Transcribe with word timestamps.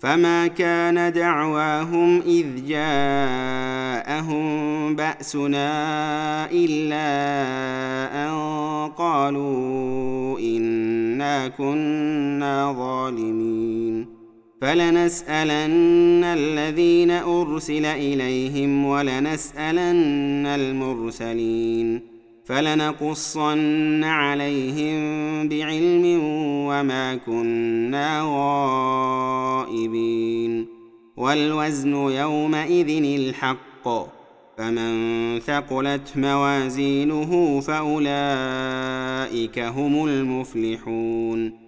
فما 0.00 0.46
كان 0.46 1.12
دعواهم 1.12 2.20
اذ 2.20 2.66
جاءهم 2.68 4.46
باسنا 4.96 5.70
الا 6.50 7.08
ان 8.24 8.32
قالوا 8.98 10.38
انا 10.38 11.48
كنا 11.48 12.72
ظالمين 12.72 14.06
فلنسالن 14.60 16.24
الذين 16.24 17.10
ارسل 17.10 17.86
اليهم 17.86 18.84
ولنسالن 18.84 20.46
المرسلين 20.46 22.17
فلنقصن 22.48 24.04
عليهم 24.04 24.98
بعلم 25.48 26.20
وما 26.68 27.14
كنا 27.14 28.22
غائبين. 29.68 30.66
والوزن 31.16 31.94
يومئذ 31.94 33.04
الحق 33.20 33.88
فمن 34.58 35.38
ثقلت 35.38 36.12
موازينه 36.16 37.60
فأولئك 37.60 39.58
هم 39.58 40.04
المفلحون. 40.04 41.67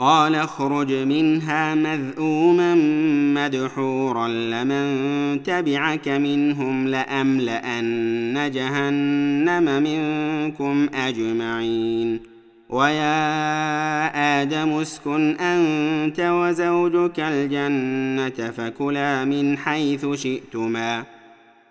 قال 0.00 0.34
اخرج 0.34 0.92
منها 0.92 1.74
مذءوما 1.74 2.74
مدحورا 3.34 4.28
لمن 4.28 5.42
تبعك 5.42 6.08
منهم 6.08 6.88
لأملأن 6.88 8.50
جهنم 8.54 9.82
منكم 9.82 10.88
أجمعين. 10.94 12.20
ويا 12.68 14.42
آدم 14.42 14.72
اسكن 14.72 15.36
أنت 15.36 16.20
وزوجك 16.20 17.20
الجنة 17.20 18.50
فكلا 18.50 19.24
من 19.24 19.58
حيث 19.58 20.06
شئتما. 20.14 21.17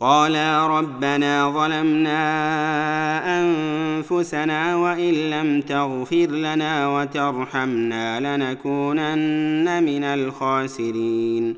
قالا 0.00 0.66
ربنا 0.66 1.50
ظلمنا 1.50 2.20
أنفسنا 3.40 4.76
وإن 4.76 5.14
لم 5.14 5.60
تغفر 5.60 6.26
لنا 6.26 6.88
وترحمنا 6.88 8.20
لنكونن 8.20 9.82
من 9.82 10.04
الخاسرين. 10.04 11.54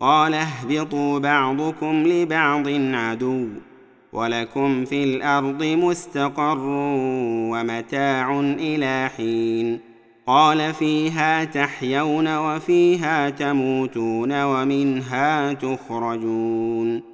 قال 0.00 0.34
اهبطوا 0.34 1.18
بعضكم 1.18 2.06
لبعض 2.06 2.68
عدو 2.68 3.48
ولكم 4.12 4.84
في 4.84 5.04
الأرض 5.04 5.64
مستقر 5.64 6.58
ومتاع 7.50 8.40
إلى 8.40 9.10
حين. 9.16 9.80
قال 10.26 10.74
فيها 10.74 11.44
تحيون 11.44 12.36
وفيها 12.38 13.30
تموتون 13.30 14.42
ومنها 14.42 15.52
تخرجون. 15.52 17.13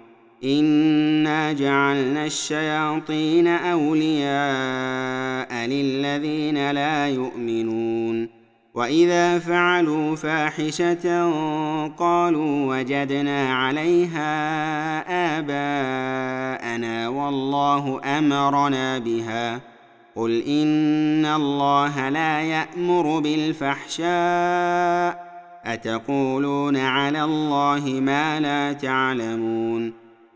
انا 0.43 1.53
جعلنا 1.53 2.25
الشياطين 2.25 3.47
اولياء 3.47 4.05
للذين 5.67 6.71
لا 6.71 7.07
يؤمنون 7.07 8.29
واذا 8.73 9.39
فعلوا 9.39 10.15
فاحشه 10.15 11.23
قالوا 11.87 12.77
وجدنا 12.77 13.53
عليها 13.55 14.29
اباءنا 15.39 17.07
والله 17.07 18.01
امرنا 18.19 18.97
بها 18.97 19.61
قل 20.15 20.41
ان 20.41 21.25
الله 21.25 22.09
لا 22.09 22.41
يامر 22.41 23.19
بالفحشاء 23.19 24.11
اتقولون 25.65 26.77
على 26.77 27.23
الله 27.23 27.99
ما 28.01 28.39
لا 28.39 28.73
تعلمون 28.73 30.00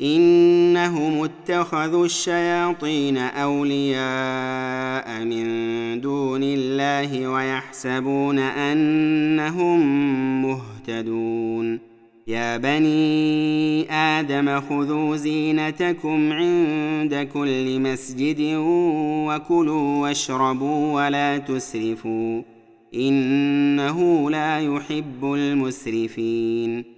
إنهم 0.00 1.24
اتخذوا 1.24 2.04
الشياطين 2.04 3.16
أولياء 3.16 5.24
من 5.24 5.46
دون 6.00 6.40
الله 6.42 7.28
ويحسبون 7.28 8.38
أنهم 8.38 9.80
مهتدون. 10.42 11.78
يا 12.26 12.56
بني 12.56 13.92
آدم 13.92 14.60
خذوا 14.60 15.16
زينتكم 15.16 16.32
عند 16.32 17.28
كل 17.34 17.80
مسجد 17.80 18.40
وكلوا 19.26 20.02
واشربوا 20.02 20.92
ولا 20.92 21.38
تسرفوا 21.38 22.42
إنه 22.94 24.30
لا 24.30 24.58
يحب 24.58 25.24
المسرفين. 25.24 26.97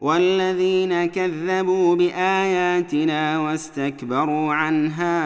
والذين 0.00 1.04
كذبوا 1.04 1.96
بآياتنا 1.96 3.38
واستكبروا 3.38 4.54
عنها 4.54 5.16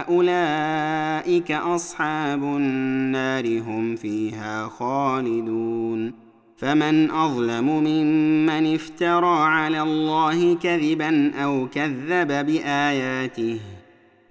أولئك 0.00 1.52
أصحاب 1.52 2.42
النار 2.42 3.60
هم 3.60 3.96
فيها 3.96 4.68
خالدون. 4.68 6.12
فمن 6.56 7.10
أظلم 7.10 7.68
ممن 7.68 8.74
افترى 8.74 9.38
على 9.42 9.82
الله 9.82 10.54
كذبا 10.54 11.32
أو 11.34 11.68
كذب 11.68 12.46
بآياته 12.46 13.60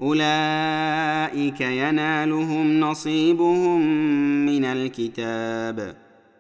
أولئك 0.02 1.62
ينالهم 1.62 2.80
نصيبهم 2.80 3.82
من 4.46 4.66
الكتاب. 4.66 6.09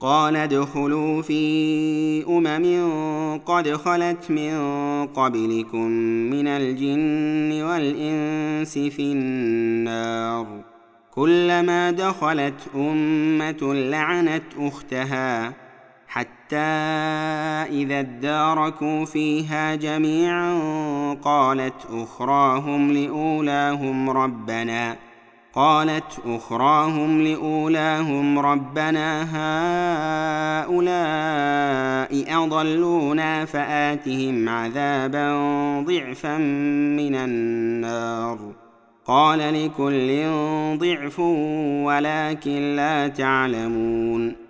قال 0.00 0.36
ادخلوا 0.36 1.22
في 1.22 2.24
أمم 2.28 3.40
قد 3.46 3.68
خلت 3.68 4.30
من 4.30 4.52
قبلكم 5.06 5.86
من 6.30 6.46
الجن 6.46 7.62
والإنس 7.62 8.78
في 8.78 9.02
النار. 9.12 10.46
كلما 11.10 11.90
دخلت 11.90 12.54
أمة 12.74 13.74
لعنت 13.74 14.42
أختها 14.58 15.52
حتى 16.08 16.56
إذا 17.70 18.00
اداركوا 18.00 19.04
فيها 19.04 19.74
جميعا 19.74 20.54
قالت 21.14 21.86
أخراهم 21.92 22.92
لأولاهم 22.92 24.10
ربنا. 24.10 25.09
قالت 25.54 26.20
أخراهم 26.26 27.22
لأولاهم 27.22 28.38
ربنا 28.38 29.22
هؤلاء 30.62 32.44
أضلونا 32.44 33.44
فآتهم 33.44 34.48
عذابا 34.48 35.32
ضعفا 35.80 36.38
من 36.96 37.14
النار. 37.14 38.38
قال 39.06 39.38
لكل 39.38 40.24
ضعف 40.78 41.18
ولكن 41.84 42.76
لا 42.76 43.08
تعلمون. 43.08 44.49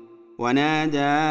ونادى 0.41 1.21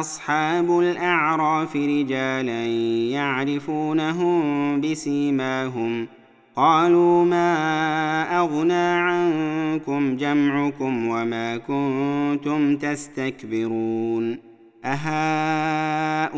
أصحاب 0.00 0.78
الأعراف 0.78 1.76
رجالا 1.76 2.66
يعرفونهم 3.14 4.80
بسيماهم. 4.80 6.08
قالوا 6.56 7.24
ما 7.24 8.38
أغنى 8.38 8.72
عنكم 8.72 10.16
جمعكم 10.16 11.06
وما 11.06 11.56
كنتم 11.56 12.76
تستكبرون. 12.76 14.38
أهؤلاء 14.84 16.34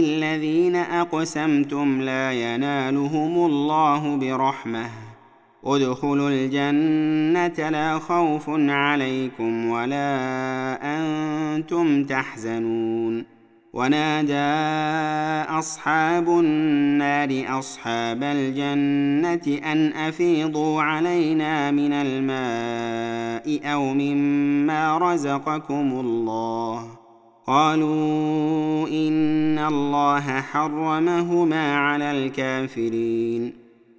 الذين 0.00 0.76
أقسمتم 0.76 2.00
لا 2.00 2.32
ينالهم 2.32 3.46
الله 3.46 4.16
برحمة. 4.16 5.03
ادخلوا 5.66 6.30
الجنة 6.30 7.70
لا 7.70 7.98
خوف 7.98 8.44
عليكم 8.48 9.66
ولا 9.66 10.08
أنتم 10.82 12.04
تحزنون. 12.04 13.24
ونادى 13.72 14.34
أصحاب 15.58 16.28
النار 16.28 17.58
أصحاب 17.58 18.22
الجنة 18.22 19.72
أن 19.72 19.92
أفيضوا 19.92 20.82
علينا 20.82 21.70
من 21.70 21.92
الماء 21.92 23.72
أو 23.72 23.94
مما 23.94 24.98
رزقكم 24.98 26.00
الله. 26.00 26.86
قالوا 27.46 28.88
إن 28.88 29.58
الله 29.58 30.40
حرمهما 30.40 31.76
على 31.76 32.10
الكافرين. 32.10 33.63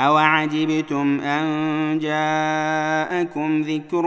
اوعجبتم 0.00 1.20
ان 1.20 1.98
جاءكم 1.98 3.62
ذكر 3.62 4.06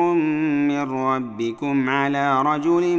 من 0.67 0.82
ربكم 0.82 1.89
على 1.89 2.41
رجل 2.41 2.97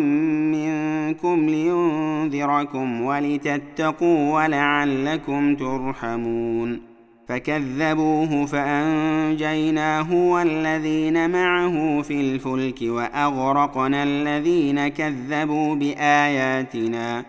منكم 0.54 1.46
لينذركم 1.46 3.02
ولتتقوا 3.02 4.34
ولعلكم 4.34 5.56
ترحمون 5.56 6.80
فكذبوه 7.28 8.46
فانجيناه 8.46 10.14
والذين 10.14 11.30
معه 11.30 12.02
في 12.02 12.20
الفلك 12.20 12.82
واغرقنا 12.82 14.02
الذين 14.02 14.88
كذبوا 14.88 15.74
باياتنا 15.74 17.24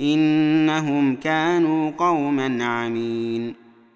انهم 0.00 1.16
كانوا 1.16 1.90
قوما 1.90 2.64
عمين 2.64 3.67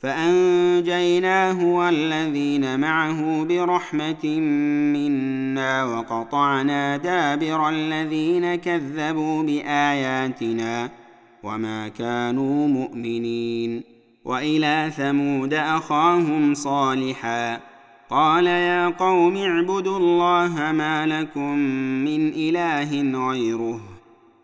فأنجيناه 0.00 1.64
والذين 1.64 2.80
معه 2.80 3.44
برحمة 3.44 4.40
منا 4.92 5.84
وقطعنا 5.84 6.96
دابر 6.96 7.68
الذين 7.68 8.54
كذبوا 8.54 9.42
بآياتنا 9.42 10.90
وما 11.42 11.88
كانوا 11.88 12.68
مؤمنين 12.68 13.82
وإلى 14.24 14.92
ثمود 14.96 15.54
أخاهم 15.54 16.54
صالحا 16.54 17.60
قال 18.10 18.46
يا 18.46 18.88
قوم 18.88 19.36
اعبدوا 19.36 19.98
الله 19.98 20.72
ما 20.72 21.06
لكم 21.06 21.58
من 22.04 22.28
إله 22.28 23.18
غيره 23.28 23.95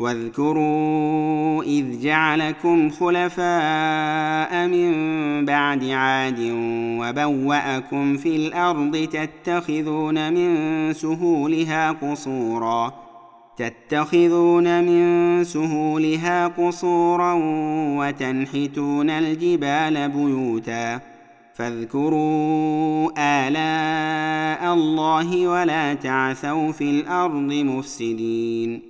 واذكروا 0.00 1.62
إذ 1.62 2.00
جعلكم 2.02 2.90
خلفاء 2.90 4.66
من 4.68 4.92
بعد 5.44 5.84
عاد 5.84 6.38
وبوأكم 7.00 8.16
في 8.16 8.36
الأرض 8.36 9.08
تتخذون 9.12 10.32
من 10.32 10.92
سهولها 10.92 11.92
قصورا 11.92 12.94
تتخذون 13.56 14.84
من 14.84 15.44
سهولها 15.44 16.46
قصورا 16.46 17.32
وتنحتون 17.98 19.10
الجبال 19.10 20.08
بيوتا 20.08 21.00
فاذكروا 21.54 23.10
آلاء 23.18 24.74
الله 24.74 25.46
ولا 25.46 25.94
تعثوا 25.94 26.72
في 26.72 26.90
الأرض 26.90 27.52
مفسدين 27.52 28.89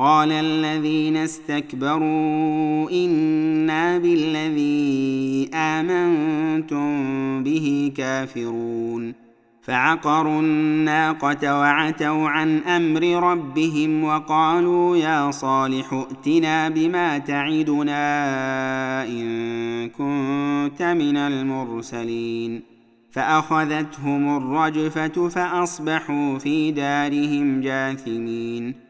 قال 0.00 0.32
الذين 0.32 1.16
استكبروا 1.16 2.90
إنا 2.90 3.98
بالذي 3.98 5.50
آمنتم 5.54 7.42
به 7.42 7.92
كافرون. 7.96 9.14
فعقروا 9.62 10.40
الناقة 10.40 11.60
وعتوا 11.60 12.28
عن 12.28 12.58
أمر 12.58 13.30
ربهم 13.32 14.04
وقالوا 14.04 14.96
يا 14.96 15.30
صالح 15.30 15.92
ائتنا 15.92 16.68
بما 16.68 17.18
تعدنا 17.18 18.04
إن 19.04 19.88
كنت 19.88 20.82
من 20.82 21.16
المرسلين. 21.16 22.62
فأخذتهم 23.10 24.36
الرجفة 24.36 25.28
فأصبحوا 25.28 26.38
في 26.38 26.72
دارهم 26.72 27.60
جاثمين. 27.60 28.89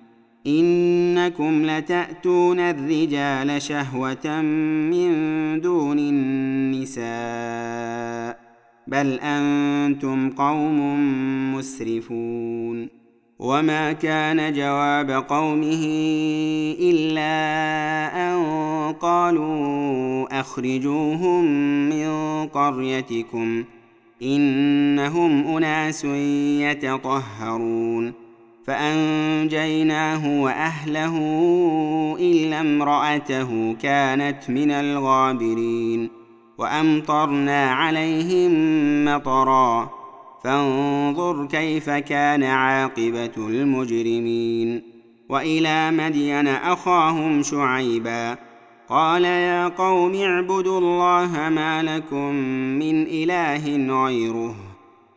إنكم 0.47 1.65
لتأتون 1.65 2.59
الرجال 2.59 3.61
شهوة 3.61 4.41
من 4.91 5.11
دون 5.61 5.99
النساء 5.99 7.01
بل 8.87 9.19
أنتم 9.19 10.29
قوم 10.29 10.97
مسرفون. 11.55 13.01
وما 13.39 13.91
كان 13.91 14.53
جواب 14.53 15.11
قومه 15.11 15.85
إلا 16.79 17.31
أن 18.15 18.41
قالوا 18.93 20.39
أخرجوهم 20.39 21.45
من 21.89 22.07
قريتكم 22.47 23.63
إنهم 24.21 25.47
أناس 25.57 26.05
يتطهرون. 26.61 28.20
فأنجيناه 28.67 30.41
وأهله 30.41 31.17
إلا 32.19 32.61
امرأته 32.61 33.75
كانت 33.81 34.49
من 34.49 34.71
الغابرين 34.71 36.09
وأمطرنا 36.57 37.71
عليهم 37.71 38.51
مطرا. 39.05 39.89
فانظر 40.43 41.45
كيف 41.45 41.89
كان 41.89 42.43
عاقبة 42.43 43.31
المجرمين. 43.37 44.81
وإلى 45.29 45.91
مدين 45.91 46.47
أخاهم 46.47 47.43
شعيبا. 47.43 48.37
قال 48.89 49.25
يا 49.25 49.67
قوم 49.67 50.15
اعبدوا 50.15 50.79
الله 50.79 51.49
ما 51.49 51.83
لكم 51.83 52.33
من 52.79 53.03
إله 53.03 54.03
غيره. 54.05 54.70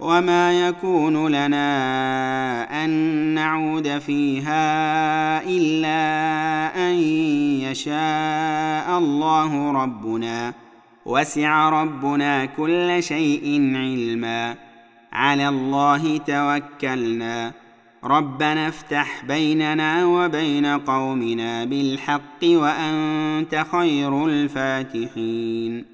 وما 0.00 0.68
يكون 0.68 1.28
لنا 1.28 2.84
أن 2.84 2.90
نعود 3.34 3.98
فيها 3.98 5.42
إلا 5.42 6.00
أن 6.90 6.94
يشاء 7.60 8.98
الله 8.98 9.72
ربنا. 9.72 10.54
وسع 11.06 11.68
ربنا 11.82 12.44
كل 12.44 13.02
شيء 13.02 13.72
علما. 13.76 14.56
على 15.12 15.48
الله 15.48 16.16
توكلنا. 16.16 17.52
ربنا 18.04 18.68
افتح 18.68 19.24
بيننا 19.24 20.04
وبين 20.04 20.66
قومنا 20.66 21.64
بالحق 21.64 22.44
وأنت 22.44 23.64
خير 23.72 24.26
الفاتحين. 24.26 25.93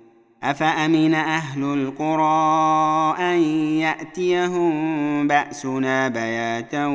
أفأمن 0.43 1.13
أهل 1.13 1.63
القرى 1.63 3.15
أن 3.19 3.39
يأتيهم 3.79 5.27
بأسنا 5.27 6.07
بياتا 6.07 6.85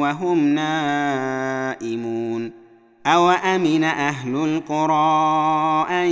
وهم 0.00 0.38
نائمون؟ 0.54 2.52
أوأمن 3.06 3.84
أهل 3.84 4.34
القرى 4.34 5.86
أن 5.90 6.06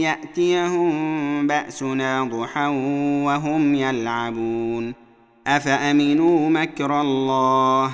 يأتيهم 0.00 1.46
بأسنا 1.46 2.24
ضحى 2.24 2.66
وهم 3.24 3.74
يلعبون؟ 3.74 4.94
أفأمنوا 5.46 6.50
مكر 6.50 7.00
الله؟ 7.00 7.90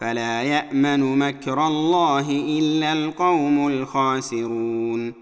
فلا 0.00 0.42
يأمن 0.42 1.18
مكر 1.18 1.66
الله 1.66 2.30
إلا 2.30 2.92
القوم 2.92 3.68
الخاسرون. 3.68 5.21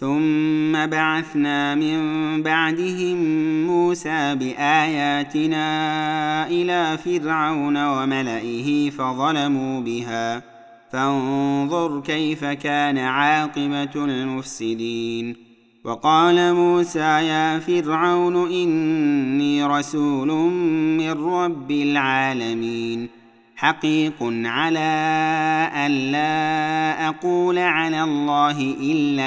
ثم 0.00 0.86
بعثنا 0.86 1.74
من 1.74 1.98
بعدهم 2.42 3.16
موسى 3.66 4.34
بآياتنا 4.34 5.66
إلى 6.46 6.98
فرعون 7.04 7.76
وملئه 7.86 8.90
فظلموا 8.90 9.80
بها. 9.80 10.42
فانظر 10.92 12.00
كيف 12.00 12.44
كان 12.44 12.98
عاقبة 12.98 13.90
المفسدين. 13.96 15.36
وقال 15.84 16.54
موسى 16.54 16.98
يا 16.98 17.58
فرعون 17.58 18.52
إني 18.52 19.64
رسول 19.64 20.28
من 20.98 21.10
رب 21.10 21.70
العالمين. 21.70 23.08
حقيق 23.56 24.16
على 24.44 24.78
أن 25.86 25.90
لا 25.90 27.08
أقول 27.08 27.58
على 27.58 28.02
الله 28.02 28.60
إلا 28.80 29.26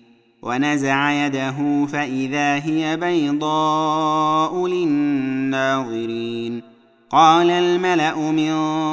ونزع 0.41 1.25
يده 1.25 1.85
فإذا 1.85 2.55
هي 2.55 2.97
بيضاء 2.97 4.67
للناظرين. 4.67 6.61
قال 7.09 7.49
الملأ 7.49 8.31
من 8.31 8.51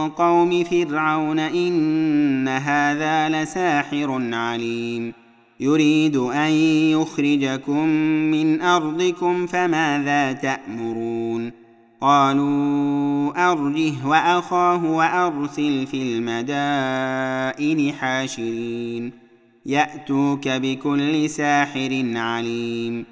قوم 0.08 0.64
فرعون 0.64 1.38
إن 1.38 2.48
هذا 2.48 3.28
لساحر 3.28 4.34
عليم. 4.34 5.12
يريد 5.60 6.16
أن 6.16 6.50
يخرجكم 6.92 7.88
من 8.30 8.60
أرضكم 8.60 9.46
فماذا 9.46 10.32
تأمرون؟ 10.32 11.52
قالوا 12.00 13.52
أرجه 13.52 14.06
وأخاه 14.06 14.84
وأرسل 14.84 15.86
في 15.86 16.02
المدائن 16.02 17.92
حاشرين. 17.92 19.27
يأتوك 19.68 20.48
بكل 20.48 21.30
ساحر 21.30 22.04
عليم. 22.16 23.04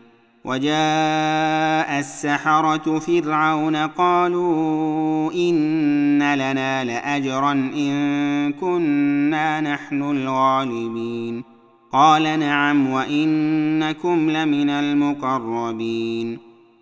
وجاء 0.45 1.99
السحرة 1.99 2.99
فرعون 2.99 3.77
قالوا 3.77 5.33
إن 5.33 6.35
لنا 6.35 6.85
لأجرا 6.85 7.53
إن 7.53 8.53
كنا 8.53 9.61
نحن 9.61 10.03
الغالبين. 10.03 11.45
قال 11.92 12.38
نعم 12.38 12.90
وإنكم 12.90 14.31
لمن 14.31 14.71
المقربين. 14.71 16.45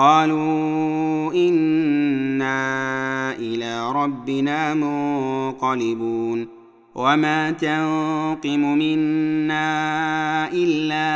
قالوا 0.00 1.34
إنا 1.34 3.32
إلى 3.32 3.92
ربنا 3.92 4.74
منقلبون 4.74 6.48
وما 6.94 7.50
تنقم 7.50 8.78
منا 8.78 10.52
إلا 10.52 11.08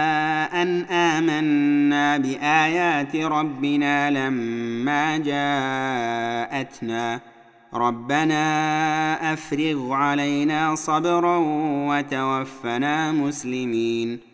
أن 0.62 0.83
آمنا 0.83 2.18
بآيات 2.18 3.16
ربنا 3.16 4.11
لما 4.11 5.16
جاءتنا. 5.16 7.20
ربنا 7.75 9.33
أفرغ 9.33 9.92
علينا 9.92 10.75
صبرا 10.75 11.37
وتوفنا 11.88 13.12
مسلمين. 13.12 14.34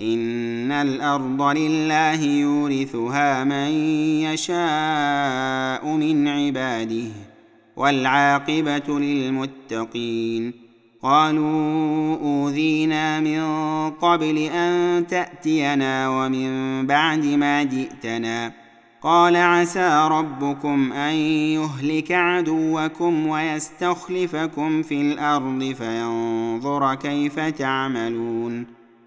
ان 0.00 0.72
الأرض 0.72 1.42
لله 1.42 2.22
يورثها 2.24 3.44
من 3.44 3.70
يشاء 4.20 5.96
من 5.96 6.28
عباده 6.28 7.10
والعاقبه 7.76 8.98
للمتقين 8.98 10.52
قالوا 11.02 12.16
اوذينا 12.16 13.20
من 13.20 13.40
قبل 13.90 14.38
ان 14.38 15.06
تاتينا 15.06 16.08
ومن 16.08 16.86
بعد 16.86 17.24
ما 17.24 17.62
جئتنا 17.62 18.52
قال 19.02 19.36
عسى 19.36 20.08
ربكم 20.10 20.92
ان 20.92 21.14
يهلك 21.54 22.12
عدوكم 22.12 23.26
ويستخلفكم 23.26 24.82
في 24.82 25.00
الأرض 25.00 25.74
فينظر 25.78 26.94
كيف 26.94 27.40
تعملون 27.40 28.83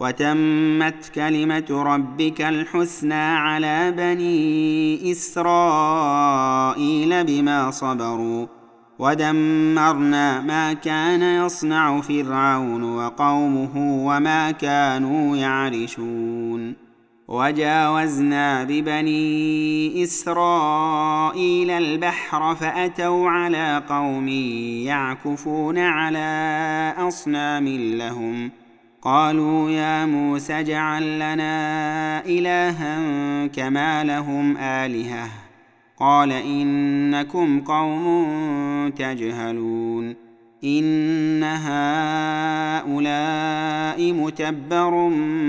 وتمت 0.00 1.08
كلمة 1.14 1.66
ربك 1.70 2.40
الحسنى 2.40 3.14
على 3.14 3.92
بني 3.96 5.12
إسرائيل 5.12 6.04
بما 7.24 7.70
صبروا 7.70 8.46
ودمرنا 8.98 10.40
ما 10.40 10.72
كان 10.72 11.22
يصنع 11.44 12.00
فرعون 12.00 12.82
وقومه 12.96 14.04
وما 14.06 14.50
كانوا 14.50 15.36
يعرشون 15.36 16.74
وجاوزنا 17.28 18.64
ببني 18.64 20.02
إسرائيل 20.02 21.70
البحر 21.70 22.54
فأتوا 22.54 23.30
على 23.30 23.82
قوم 23.88 24.28
يعكفون 24.28 25.78
على 25.78 26.94
أصنام 26.98 27.68
لهم 27.68 28.50
قالوا 29.02 29.70
يا 29.70 30.06
موسى 30.06 30.60
اجعل 30.60 31.14
لنا 31.16 32.24
إلها 32.26 33.46
كما 33.46 34.04
لهم 34.04 34.56
آلهة. 34.56 35.28
قال 35.98 36.32
إنكم 36.32 37.60
قوم 37.60 38.90
تجهلون. 38.90 40.16
إن 40.64 41.44
هؤلاء 41.44 42.92
متبر 44.12 45.08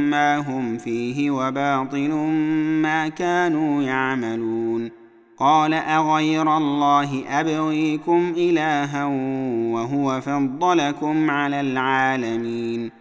ما 0.10 0.38
هم 0.38 0.78
فيه 0.78 1.32
وباطل 1.32 2.10
ما 2.82 3.08
كانوا 3.08 3.84
يعملون. 3.84 4.92
قال 5.38 5.74
أغير 5.74 6.58
الله 6.58 7.24
أبغيكم 7.30 8.34
إلها 8.38 9.06
وهو 9.74 10.22
فضلكم 10.22 11.32
على 11.32 11.62
العالمين. 11.62 13.01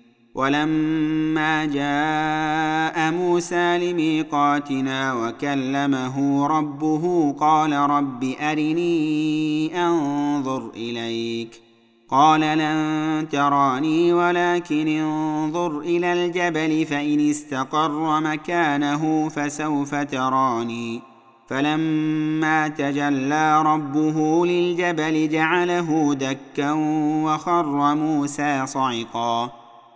ولما 0.35 1.65
جاء 1.65 3.11
موسى 3.11 3.91
لميقاتنا 3.91 5.13
وكلمه 5.13 6.47
ربه 6.47 7.35
قال 7.39 7.73
رب 7.73 8.33
أرني 8.41 9.85
أنظر 9.85 10.69
إليك. 10.75 11.61
قال 12.09 12.41
لن 12.41 13.27
تراني 13.29 14.13
ولكن 14.13 14.87
انظر 14.87 15.79
إلى 15.79 16.13
الجبل 16.13 16.85
فإن 16.85 17.29
استقر 17.29 18.21
مكانه 18.21 19.29
فسوف 19.29 19.95
تراني. 19.95 21.01
فلما 21.47 22.67
تجلى 22.67 23.61
ربه 23.61 24.45
للجبل 24.45 25.29
جعله 25.29 26.13
دكا 26.13 26.71
وخر 27.23 27.95
موسى 27.95 28.67
صعقا. 28.67 29.60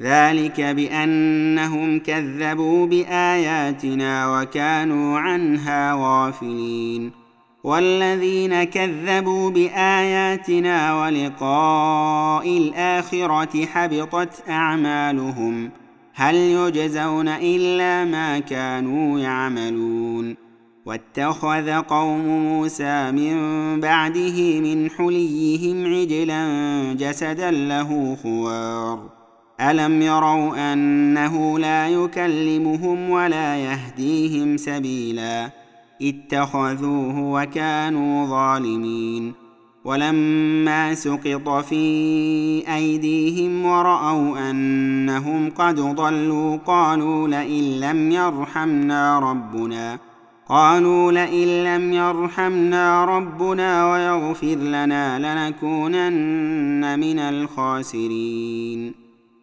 ذلك 0.00 0.60
بأنهم 0.60 1.98
كذبوا 1.98 2.86
بآياتنا 2.86 4.40
وكانوا 4.40 5.18
عنها 5.18 5.92
غافلين. 5.94 7.10
والذين 7.64 8.64
كذبوا 8.64 9.50
بآياتنا 9.50 11.02
ولقاء 11.02 12.58
الآخرة 12.58 13.66
حبطت 13.66 14.48
أعمالهم. 14.48 15.70
هل 16.14 16.34
يجزون 16.34 17.28
إلا 17.28 18.04
ما 18.04 18.38
كانوا 18.38 19.20
يعملون. 19.20 20.36
واتخذ 20.86 21.70
قوم 21.70 22.26
موسى 22.28 23.12
من 23.12 23.36
بعده 23.80 24.60
من 24.60 24.90
حليهم 24.90 25.94
عجلا 25.94 26.48
جسدا 26.98 27.50
له 27.50 28.16
خوار. 28.22 29.17
الم 29.60 30.02
يروا 30.02 30.72
انه 30.72 31.58
لا 31.58 31.88
يكلمهم 31.88 33.10
ولا 33.10 33.56
يهديهم 33.56 34.56
سبيلا 34.56 35.50
اتخذوه 36.02 37.18
وكانوا 37.18 38.26
ظالمين 38.26 39.32
ولما 39.84 40.94
سقط 40.94 41.48
في 41.48 41.74
ايديهم 42.74 43.64
وراوا 43.64 44.50
انهم 44.50 45.50
قد 45.50 45.80
ضلوا 45.80 46.56
قالوا 46.56 47.28
لئن 47.28 47.80
لم 47.80 48.10
يرحمنا 48.10 49.18
ربنا 49.18 49.98
قالوا 50.48 51.12
لئن 51.12 51.64
لم 51.64 51.92
يرحمنا 51.92 53.04
ربنا 53.04 53.92
ويغفر 53.92 54.56
لنا 54.56 55.18
لنكونن 55.18 56.98
من 56.98 57.18
الخاسرين 57.18 58.94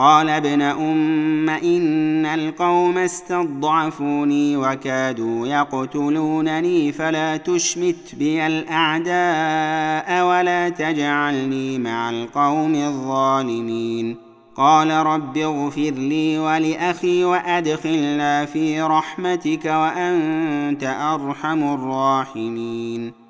قال 0.00 0.28
ابن 0.28 0.62
أم 0.62 1.50
إن 1.50 2.26
القوم 2.26 2.98
استضعفوني 2.98 4.56
وكادوا 4.56 5.46
يقتلونني 5.46 6.92
فلا 6.92 7.36
تشمت 7.36 8.14
بي 8.18 8.46
الأعداء 8.46 10.26
ولا 10.26 10.68
تجعلني 10.68 11.78
مع 11.78 12.10
القوم 12.10 12.74
الظالمين. 12.74 14.16
قال 14.56 14.90
رب 14.90 15.38
اغفر 15.38 15.90
لي 15.90 16.38
ولأخي 16.38 17.24
وأدخلنا 17.24 18.44
في 18.44 18.82
رحمتك 18.82 19.64
وأنت 19.64 20.84
أرحم 20.84 21.74
الراحمين. 21.74 23.29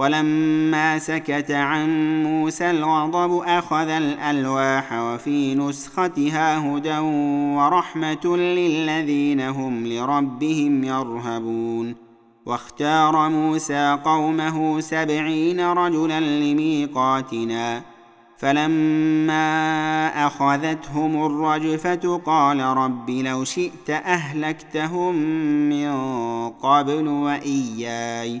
ولما 0.00 0.98
سكت 0.98 1.50
عن 1.50 2.22
موسى 2.22 2.70
الغضب 2.70 3.42
أخذ 3.46 3.88
الألواح 3.88 4.92
وفي 4.92 5.54
نسختها 5.54 6.58
هدى 6.58 6.98
ورحمة 7.56 8.36
للذين 8.36 9.40
هم 9.40 9.86
لربهم 9.86 10.84
يرهبون. 10.84 11.94
واختار 12.46 13.28
موسى 13.28 13.98
قومه 14.04 14.80
سبعين 14.80 15.60
رجلا 15.60 16.20
لميقاتنا. 16.20 17.82
فلما 18.38 19.46
أخذتهم 20.26 21.26
الرجفة 21.26 22.20
قال 22.26 22.60
رب 22.60 23.10
لو 23.10 23.44
شئت 23.44 23.90
أهلكتهم 23.90 25.14
من 25.68 25.92
قبل 26.48 27.08
وإياي. 27.08 28.40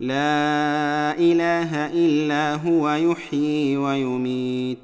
لا 0.00 1.18
إله 1.18 1.76
إلا 1.76 2.54
هو 2.54 2.90
يحيي 2.90 3.76
ويميت. 3.76 4.78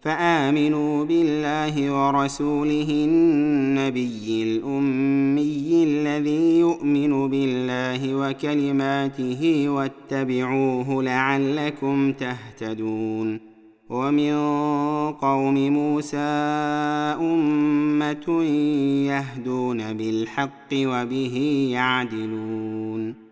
فآمنوا 0.00 1.04
بالله 1.04 1.92
ورسوله 1.92 2.88
النبي 2.90 4.42
الأمي 4.42 5.84
الذي 5.84 6.58
يؤمن 6.58 7.28
بالله 7.28 8.14
وكلماته 8.14 9.68
واتبعوه 9.68 11.02
لعلكم 11.02 12.12
تهتدون. 12.12 13.40
ومن 13.90 14.32
قوم 15.12 15.72
موسى 15.72 16.16
أمة 17.20 18.42
يهدون 19.06 19.92
بالحق 19.92 20.68
وبه 20.72 21.68
يعدلون. 21.72 23.31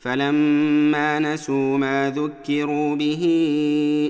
فلما 0.00 1.18
نسوا 1.18 1.78
ما 1.78 2.10
ذكروا 2.10 2.96
به 2.96 3.22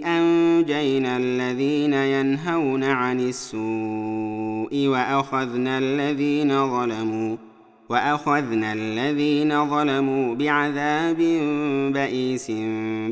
أنجينا 0.07 1.17
الذين 1.17 1.93
ينهون 1.93 2.85
عن 2.85 3.21
السوء 3.21 4.87
وأخذنا 4.89 5.79
الذين 5.79 6.71
ظلموا 6.71 7.37
وأخذنا 7.89 8.73
الذين 8.73 9.71
ظلموا 9.71 10.35
بعذاب 10.35 11.17
بئيس 11.93 12.51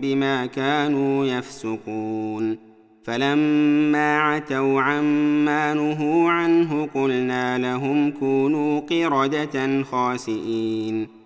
بما 0.03 0.47
كانوا 0.47 1.27
يفسقون 1.27 2.59
فلما 3.05 4.19
عتوا 4.19 4.81
عما 4.81 5.75
نهوا 5.75 6.31
عنه 6.31 6.89
قلنا 6.95 7.59
لهم 7.59 8.11
كونوا 8.11 8.81
قردة 8.81 9.83
خاسئين 9.83 11.26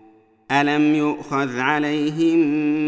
الم 0.51 0.95
يؤخذ 0.95 1.59
عليهم 1.59 2.39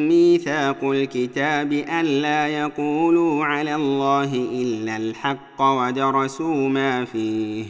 ميثاق 0.07 0.83
الكتاب 0.83 1.73
الا 1.73 2.47
يقولوا 2.47 3.45
على 3.45 3.75
الله 3.75 4.33
الا 4.33 4.97
الحق 4.97 5.61
ودرسوا 5.61 6.69
ما 6.69 7.05
فيه 7.05 7.65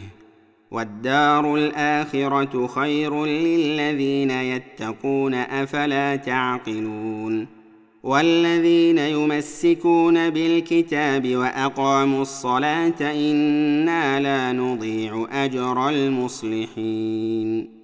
والدار 0.70 1.56
الاخره 1.56 2.66
خير 2.66 3.24
للذين 3.24 4.30
يتقون 4.30 5.34
افلا 5.34 6.16
تعقلون 6.16 7.46
والذين 8.02 8.98
يمسكون 8.98 10.30
بالكتاب 10.30 11.36
واقاموا 11.36 12.22
الصلاه 12.22 13.00
أنا 13.00 14.20
لا 14.20 14.52
نضيع 14.52 15.26
اجر 15.32 15.88
المصلحين 15.88 17.83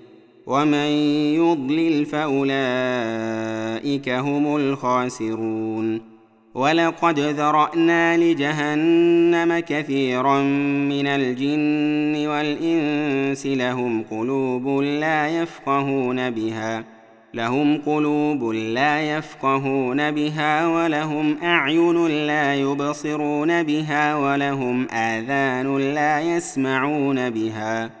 ومن 0.47 0.89
يضلل 1.35 2.05
فأولئك 2.05 2.49
هم 4.09 4.55
الخاسرون. 4.55 6.11
ولقد 6.55 7.19
ذرأنا 7.19 8.17
لجهنم 8.17 9.59
كثيرا 9.59 10.41
من 10.89 11.07
الجن 11.07 12.27
والإنس 12.27 13.45
لهم 13.45 14.03
قلوب 14.11 14.67
لا 14.81 15.41
يفقهون 15.41 16.29
بها 16.29 16.83
لهم 17.33 17.77
قلوب 17.77 18.43
لا 18.53 19.17
يفقهون 19.17 20.11
بها 20.11 20.67
ولهم 20.67 21.37
أعين 21.43 22.07
لا 22.07 22.55
يبصرون 22.55 23.63
بها 23.63 24.15
ولهم 24.15 24.87
آذان 24.89 25.77
لا 25.77 26.21
يسمعون 26.21 27.29
بها. 27.29 28.00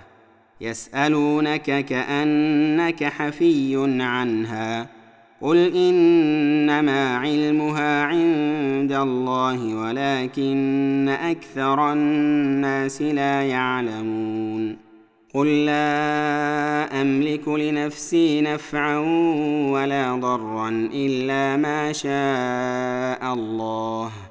يسألونك 0.61 1.85
كأنك 1.85 3.03
حفي 3.03 3.97
عنها. 3.99 4.87
قل 5.41 5.75
إنما 5.75 7.17
علمها 7.17 8.03
عند 8.03 8.91
الله 8.91 9.75
ولكن 9.75 11.09
أكثر 11.09 11.93
الناس 11.93 13.01
لا 13.01 13.41
يعلمون. 13.41 14.77
قل 15.33 15.65
لا 15.65 17.01
أملك 17.01 17.47
لنفسي 17.47 18.41
نفعا 18.41 18.97
ولا 19.71 20.15
ضرا 20.15 20.89
إلا 20.93 21.57
ما 21.57 21.91
شاء 21.93 23.33
الله. 23.33 24.30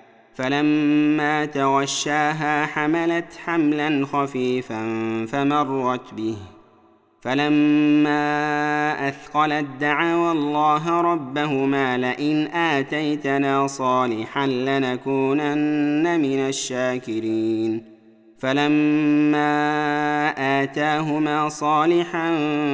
فلما 0.41 1.45
تغشاها 1.45 2.65
حملت 2.65 3.25
حملا 3.45 4.05
خفيفا 4.05 4.81
فمرت 5.31 6.13
به. 6.13 6.37
فلما 7.21 9.07
أثقلت 9.07 9.65
دعوا 9.79 10.31
الله 10.31 11.01
ربهما 11.01 11.97
لئن 11.97 12.47
آتيتنا 12.47 13.67
صالحا 13.67 14.47
لنكونن 14.47 16.19
من 16.21 16.39
الشاكرين. 16.39 17.83
فلما 18.39 19.53
آتاهما 20.63 21.49
صالحا 21.49 22.33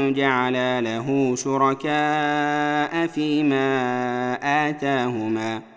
جعلا 0.09 0.81
له 0.81 1.35
شركاء 1.35 3.07
فيما 3.07 3.69
آتاهما. 4.69 5.76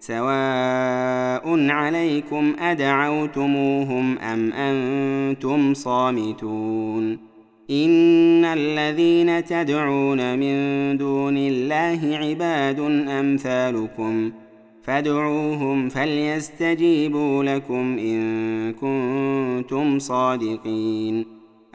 سواء 0.00 1.70
عليكم 1.70 2.54
ادعوتموهم 2.58 4.18
ام 4.18 4.52
أنتم 4.52 5.74
صامتون 5.74 7.18
ان 7.70 8.44
الذين 8.44 9.44
تدعون 9.44 10.38
من 10.38 10.96
دون 10.96 11.36
الله 11.36 12.16
عباد 12.16 12.80
امثالكم 13.08 14.32
فادعوهم 14.82 15.88
فليستجيبوا 15.88 17.44
لكم 17.44 17.98
ان 17.98 18.72
كنتم 18.72 19.98
صادقين 19.98 21.26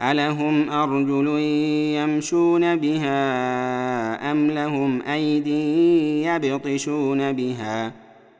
الهم 0.02 0.70
ارجل 0.70 1.28
يمشون 1.96 2.76
بها 2.76 4.32
ام 4.32 4.50
لهم 4.50 5.02
ايدي 5.02 6.22
يبطشون 6.22 7.32
بها 7.32 8.05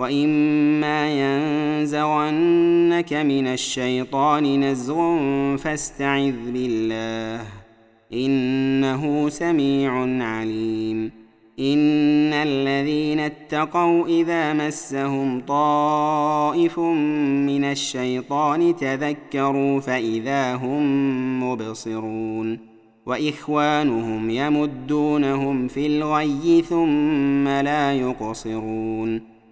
واما 0.00 1.10
ينزغنك 1.10 3.12
من 3.12 3.46
الشيطان 3.46 4.64
نزغ 4.64 5.16
فاستعذ 5.56 6.52
بالله 6.52 7.44
انه 8.12 9.28
سميع 9.28 9.92
عليم 10.24 11.10
ان 11.58 12.32
الذين 12.32 13.20
اتقوا 13.20 14.06
اذا 14.06 14.52
مسهم 14.52 15.40
طائف 15.40 16.78
من 17.48 17.64
الشيطان 17.64 18.76
تذكروا 18.76 19.80
فاذا 19.80 20.54
هم 20.54 20.82
مبصرون 21.42 22.58
واخوانهم 23.06 24.30
يمدونهم 24.30 25.68
في 25.68 25.86
الغي 25.86 26.64
ثم 26.68 27.48
لا 27.48 27.94
يقصرون 27.94 29.39